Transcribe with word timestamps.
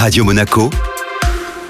Radio 0.00 0.24
Monaco, 0.24 0.70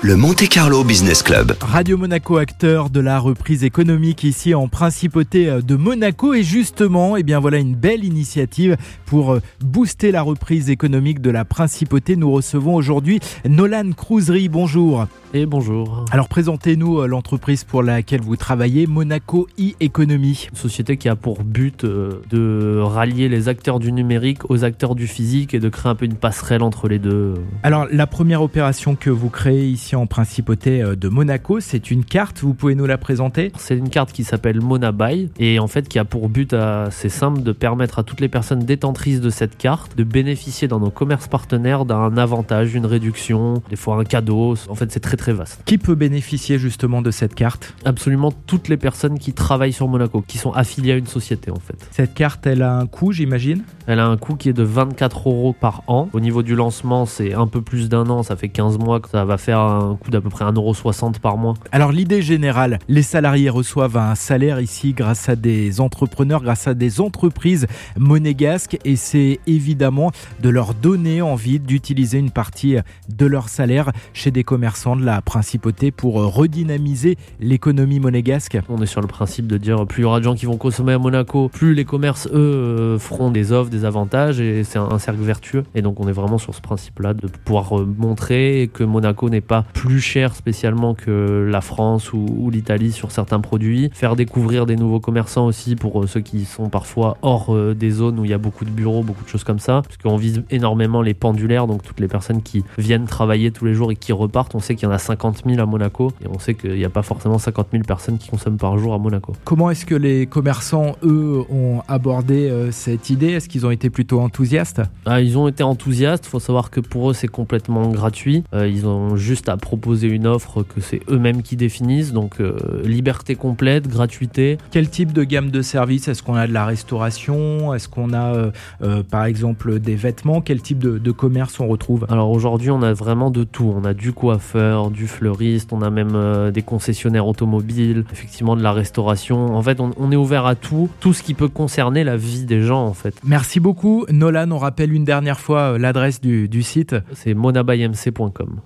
le 0.01 0.15
Monte 0.15 0.49
Carlo 0.49 0.85
Business 0.85 1.25
Club. 1.25 1.57
Radio 1.61 1.99
Monaco, 1.99 2.37
acteur 2.37 2.89
de 2.89 3.01
la 3.01 3.19
reprise 3.19 3.65
économique 3.65 4.23
ici 4.23 4.55
en 4.55 4.69
principauté 4.69 5.49
euh, 5.49 5.61
de 5.61 5.75
Monaco. 5.75 6.35
Et 6.35 6.45
justement, 6.45 7.17
eh 7.17 7.25
bien 7.25 7.41
voilà 7.41 7.59
une 7.59 7.75
belle 7.75 8.05
initiative 8.05 8.77
pour 9.07 9.33
euh, 9.33 9.43
booster 9.61 10.13
la 10.13 10.23
reprise 10.23 10.71
économique 10.71 11.21
de 11.21 11.31
la 11.31 11.45
principauté. 11.45 12.15
Nous 12.15 12.31
recevons 12.31 12.77
aujourd'hui 12.77 13.19
Nolan 13.49 13.91
Cruisery. 13.91 14.49
Bonjour. 14.49 15.09
Et 15.35 15.47
bonjour. 15.47 16.05
Alors 16.13 16.29
présentez-nous 16.29 17.01
euh, 17.01 17.07
l'entreprise 17.09 17.65
pour 17.65 17.83
laquelle 17.83 18.21
vous 18.21 18.37
travaillez, 18.37 18.87
Monaco 18.87 19.49
e-Economy. 19.59 20.47
Une 20.53 20.57
société 20.57 20.97
qui 20.97 21.09
a 21.09 21.17
pour 21.17 21.43
but 21.43 21.85
de 21.85 22.79
rallier 22.81 23.29
les 23.29 23.49
acteurs 23.49 23.81
du 23.81 23.91
numérique 23.91 24.49
aux 24.49 24.63
acteurs 24.63 24.95
du 24.95 25.09
physique 25.09 25.55
et 25.55 25.59
de 25.59 25.69
créer 25.69 25.91
un 25.91 25.97
peu 25.97 26.05
une 26.05 26.15
passerelle 26.15 26.63
entre 26.63 26.89
les 26.89 27.01
deux. 27.01 27.35
Alors 27.65 27.87
la 27.91 28.07
première 28.07 28.43
opération 28.43 28.95
que 28.95 29.11
vous 29.11 29.29
créez 29.29 29.67
ici 29.69 29.88
en 29.97 30.07
principauté 30.07 30.83
euh, 30.83 30.97
de 30.97 31.09
Monaco. 31.09 31.61
C'est 31.61 31.91
une 31.91 32.05
carte, 32.05 32.41
vous 32.41 32.55
pouvez 32.55 32.75
nous 32.75 32.87
la 32.87 32.99
présenter? 32.99 33.53
C'est 33.57 33.77
une 33.77 33.91
carte 33.91 34.13
qui 34.13 34.25
s'appelle 34.25 34.61
Monabuy 34.61 35.31
et 35.39 35.59
en 35.59 35.67
fait 35.67 35.89
qui 35.89 35.99
a 35.99 36.05
pour 36.05 36.29
but 36.29 36.53
assez 36.53 37.09
simple 37.09 37.43
de 37.43 37.53
permettre 37.53 37.99
à 37.99 38.03
toutes 38.03 38.21
les 38.21 38.29
personnes 38.29 38.61
détentrices 38.61 39.21
de 39.21 39.31
cette 39.31 39.57
carte 39.57 39.97
de 39.97 40.05
bénéficier 40.05 40.69
dans 40.69 40.81
nos 40.81 40.91
commerces 40.91 41.29
partenaires 41.29 41.85
d'un 41.85 42.17
avantage, 42.17 42.75
une 42.75 42.87
réduction, 42.87 43.63
des 43.71 43.77
fois 43.77 43.97
un 43.97 44.05
cadeau. 44.05 44.55
En 44.69 44.75
fait, 44.75 44.91
c'est 44.93 45.01
très 45.01 45.17
très 45.17 45.33
vaste. 45.33 45.63
Qui 45.65 45.79
peut 45.79 45.95
bénéficier 45.95 46.59
justement 46.59 47.03
de 47.03 47.11
cette 47.11 47.35
carte? 47.35 47.75
Absolument 47.85 48.33
toutes 48.47 48.69
les 48.69 48.77
personnes 48.77 49.19
qui 49.19 49.33
travaillent 49.33 49.73
sur 49.73 49.89
Monaco, 49.89 50.23
qui 50.27 50.39
sont 50.39 50.53
affiliées 50.53 50.93
à 50.93 50.97
une 50.97 51.07
société 51.07 51.51
en 51.51 51.61
fait. 51.61 51.89
Cette 51.91 52.15
carte, 52.15 52.47
elle 52.47 52.63
a 52.63 52.77
un 52.77 52.87
coût, 52.87 53.13
j'imagine? 53.13 53.63
Elle 53.87 54.01
a 54.01 54.07
un 54.07 54.17
coût 54.17 54.37
qui 54.37 54.49
est 54.49 54.55
de 54.55 54.63
24 54.63 55.29
euros 55.29 55.55
par 55.59 55.83
an. 55.87 56.09
Au 56.13 56.21
niveau 56.21 56.43
du 56.43 56.55
lancement, 56.55 57.07
c'est 57.07 57.35
un 57.35 57.47
peu 57.47 57.63
plus 57.63 57.89
d'un 57.89 58.09
an, 58.09 58.23
ça 58.23 58.37
fait 58.37 58.49
15 58.49 58.79
mois 58.79 59.01
que 59.01 59.09
ça 59.09 59.25
va 59.25 59.39
faire 59.39 59.61
un 59.61 59.78
un 59.79 59.97
coût 59.97 60.11
d'à 60.11 60.21
peu 60.21 60.29
près 60.29 60.45
1,60€ 60.45 61.21
par 61.21 61.37
mois. 61.37 61.55
Alors 61.73 61.93
l'idée 61.93 62.23
générale, 62.23 62.79
les 62.89 63.03
salariés 63.03 63.51
reçoivent 63.51 63.97
un 63.97 64.15
salaire 64.15 64.61
ici 64.61 64.93
grâce 64.93 65.29
à 65.29 65.37
des 65.37 65.81
entrepreneurs, 65.81 66.43
grâce 66.43 66.67
à 66.67 66.75
des 66.75 67.01
entreprises 67.01 67.67
monégasques 67.97 68.79
et 68.85 68.97
c'est 68.97 69.41
évidemment 69.47 70.13
de 70.41 70.49
leur 70.49 70.75
donner 70.75 71.23
envie 71.23 71.61
d'utiliser 71.61 72.19
une 72.19 72.31
partie 72.31 72.77
de 73.09 73.27
leur 73.27 73.49
salaire 73.49 73.93
chez 74.13 74.31
des 74.31 74.45
commerçants 74.45 74.97
de 74.97 75.05
la 75.05 75.23
principauté 75.23 75.91
pour 75.91 76.15
redynamiser 76.15 77.17
l'économie 77.41 78.01
monégasque. 78.01 78.59
On 78.69 78.83
est 78.83 78.87
sur 78.87 79.01
le 79.01 79.07
principe 79.07 79.47
de 79.47 79.57
dire 79.57 79.87
plus 79.87 80.03
il 80.03 80.05
y 80.05 80.07
aura 80.07 80.19
de 80.19 80.25
gens 80.25 80.35
qui 80.35 80.47
vont 80.47 80.57
consommer 80.57 80.93
à 80.93 80.99
Monaco, 80.99 81.49
plus 81.49 81.75
les 81.75 81.85
commerces 81.85 82.29
eux 82.29 82.37
euh, 82.37 82.99
feront 82.99 83.31
des 83.31 83.53
offres, 83.53 83.71
des 83.71 83.85
avantages 83.85 84.41
et 84.41 84.65
c'est 84.65 84.79
un, 84.79 84.99
cercle 84.99 85.21
vertueux. 85.21 85.65
Et 85.75 85.83
donc 85.83 86.01
on 86.01 86.09
est 86.09 86.13
vraiment 86.13 86.39
sur 86.39 86.55
ce 86.55 86.61
principe-là 86.61 87.15
de 87.15 87.27
pouvoir 87.27 87.79
euh, 87.79 87.89
montrer 87.99 88.71
que 88.73 88.85
Monaco 88.85 89.29
n'est 89.29 89.41
pas 89.41 89.65
plus 89.73 90.01
cher 90.01 90.35
spécialement 90.35 90.95
que 90.95 91.47
la 91.49 91.61
France 91.61 92.13
ou, 92.13 92.51
l'Italie 92.51 92.93
sur 92.93 93.11
certains 93.11 93.41
produits. 93.41 93.91
Faire 93.93 94.17
découvrir 94.17 94.67
des 94.67 94.77
nouveaux 94.77 95.01
commerçants 95.01 95.47
aussi 95.47 95.77
pour 95.77 96.03
euh, 96.03 96.07
ceux 96.07 96.21
qui 96.21 96.45
sont 96.45 96.69
parfois 96.69 97.19
hors 97.23 97.55
euh, 97.55 97.75
des 97.75 97.91
zones 97.91 98.19
où 98.19 98.25
il 98.25 98.31
y 98.31 98.35
a 98.35 98.39
beaucoup 98.39 98.65
de 98.65 98.71
bureaux, 98.71 99.03
beaucoup 99.03 99.25
de 99.25 99.29
choses 99.29 99.45
comme 99.45 99.59
ça. 99.59 99.83
Parce 99.83 99.97
qu'on 99.97 100.17
vise 100.17 100.43
énormément 100.51 101.03
les 101.03 101.15
pendulaires, 101.15 101.67
donc 101.67 101.83
toutes 101.83 102.01
les 102.01 102.09
personnes 102.09 102.43
qui 102.43 102.65
viennent 102.79 103.05
travailler 103.05 103.51
tous 103.51 103.65
les 103.67 103.75
jours 103.75 103.93
et 103.93 103.97
qui 103.97 104.13
repartent. 104.13 104.55
On 104.55 104.61
sait 104.61 104.75
qu'il 104.75 104.89
y 104.89 104.91
en 104.91 104.95
a 104.95 104.99
50 104.99 105.43
000 105.47 105.61
à 105.61 105.67
Monaco 105.67 106.13
et 106.25 106.29
on 106.29 106.39
sait 106.39 106.55
qu'il 106.55 106.75
n'y 106.75 106.85
a 106.85 106.91
pas 106.91 107.03
forcément 107.03 107.39
50 107.39 107.69
000 107.73 107.85
personnes 107.85 108.19
qui 108.19 108.29
consomment 108.31 108.57
par 108.57 108.79
jour 108.79 108.95
à 108.95 108.99
Monaco. 108.99 109.35
Comment 109.45 109.71
est-ce 109.71 109.85
que 109.85 109.95
les 109.95 110.27
commerçants, 110.27 110.97
eux, 111.03 111.45
ont 111.51 111.83
abordé 111.89 112.49
euh, 112.49 112.71
cette 112.71 113.11
idée? 113.11 113.33
Est-ce 113.33 113.49
qu'ils 113.49 113.67
ont 113.67 113.71
été 113.71 113.91
plutôt 113.91 114.21
enthousiastes? 114.21 114.83
Ah, 115.05 115.21
Ils 115.21 115.37
ont 115.37 115.49
été 115.49 115.63
enthousiastes. 115.63 116.27
Il 116.27 116.31
faut 116.31 116.41
savoir 116.41 116.71
que 116.71 116.81
pour 116.81 117.11
eux, 117.11 117.15
c'est 117.15 117.29
complètement 117.29 117.89
gratuit. 117.89 118.45
ils 118.55 118.87
ont 118.87 119.17
juste 119.17 119.49
à 119.49 119.58
proposer 119.59 120.09
une 120.09 120.27
offre 120.27 120.63
que 120.63 120.81
c'est 120.81 121.01
eux-mêmes 121.11 121.43
qui 121.43 121.57
définissent. 121.57 122.13
Donc 122.13 122.41
euh, 122.41 122.57
liberté 122.85 123.35
complète, 123.35 123.89
gratuité. 123.89 124.59
Quel 124.71 124.89
type 124.89 125.13
de 125.13 125.25
gamme 125.25 125.51
de 125.51 125.63
services? 125.63 126.09
Est-ce 126.09 126.23
qu'on 126.23 126.35
a 126.35 126.47
de 126.47 126.53
la 126.53 126.67
restauration? 126.67 127.75
Est-ce 127.75 127.89
qu'on 127.89 128.13
a 128.13 128.35
euh, 128.35 128.51
euh, 128.83 129.03
par 129.03 129.25
exemple 129.25 129.79
des 129.81 129.95
vêtements? 129.95 130.41
Quel 130.41 130.63
type 130.63 130.79
de, 130.79 131.11
commerce 131.11 131.59
on 131.59 131.67
retrouve? 131.67 132.07
Alors 132.11 132.31
aujourd'hui 132.31 132.71
on 132.71 132.83
a 132.83 132.93
vraiment 132.93 133.31
de 133.31 133.45
tout. 133.45 133.73
On 133.75 133.85
a 133.85 133.95
du 133.95 134.13
coiffeur, 134.13 134.91
du 134.91 135.07
fleuriste, 135.07 135.73
on 135.73 135.83
a 135.83 135.91
même 135.91 136.53
des 136.53 136.63
concessionnaires 136.63 137.27
automobiles, 137.27 138.05
effectivement 138.13 138.57
de 138.57 138.63
la 138.63 138.73
restauration. 138.73 139.57
En 139.57 139.63
fait 139.63 139.81
on, 139.81 139.91
on, 139.99 140.13
est 140.13 140.17
ouvert 140.17 140.47
à 140.47 140.55
tout, 140.55 140.89
tout 141.01 141.13
ce 141.13 141.23
qui 141.23 141.35
peut 141.35 141.49
concerner 141.49 142.05
la 142.05 142.17
vie 142.17 142.45
des 142.45 142.63
gens 142.63 142.85
en 142.85 142.95
fait. 142.95 143.15
Merci 143.25 143.59
beaucoup. 143.59 144.05
Nolan, 144.11 144.51
on 144.53 144.59
rappelle 144.59 144.93
une 144.93 145.05
dernière 145.05 145.41
fois 145.41 145.79
l'adresse 145.79 146.21
du, 146.21 146.49
du 146.49 146.63
site. 146.63 146.95
C'est 147.15 147.35
monabaymc.com. 147.35 148.61